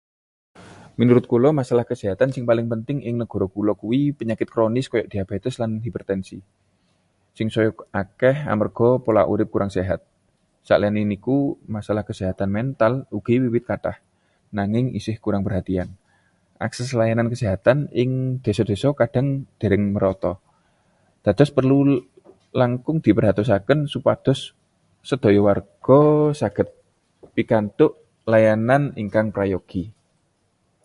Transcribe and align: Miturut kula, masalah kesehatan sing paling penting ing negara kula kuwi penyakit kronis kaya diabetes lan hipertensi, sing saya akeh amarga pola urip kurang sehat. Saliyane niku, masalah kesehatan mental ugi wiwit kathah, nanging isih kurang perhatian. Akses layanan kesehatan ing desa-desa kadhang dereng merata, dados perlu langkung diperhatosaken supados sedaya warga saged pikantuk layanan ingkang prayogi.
Miturut 0.99 1.25
kula, 1.31 1.49
masalah 1.59 1.85
kesehatan 1.91 2.29
sing 2.33 2.43
paling 2.49 2.67
penting 2.73 2.97
ing 3.07 3.15
negara 3.23 3.47
kula 3.55 3.73
kuwi 3.81 4.01
penyakit 4.19 4.47
kronis 4.53 4.87
kaya 4.91 5.05
diabetes 5.13 5.55
lan 5.61 5.71
hipertensi, 5.85 6.37
sing 7.37 7.47
saya 7.53 7.69
akeh 8.01 8.37
amarga 8.53 8.89
pola 9.05 9.23
urip 9.33 9.47
kurang 9.53 9.71
sehat. 9.77 9.99
Saliyane 10.67 11.01
niku, 11.11 11.37
masalah 11.75 12.03
kesehatan 12.09 12.49
mental 12.57 12.93
ugi 13.17 13.35
wiwit 13.43 13.63
kathah, 13.69 13.97
nanging 14.57 14.87
isih 14.99 15.15
kurang 15.23 15.41
perhatian. 15.45 15.89
Akses 16.65 16.89
layanan 16.99 17.27
kesehatan 17.33 17.77
ing 18.01 18.11
desa-desa 18.45 18.89
kadhang 18.99 19.29
dereng 19.59 19.83
merata, 19.97 20.33
dados 21.25 21.49
perlu 21.57 21.77
langkung 22.59 22.97
diperhatosaken 23.05 23.79
supados 23.93 24.39
sedaya 25.09 25.41
warga 25.47 26.01
saged 26.39 26.69
pikantuk 27.35 27.91
layanan 28.31 28.83
ingkang 29.01 29.29
prayogi. 29.37 29.85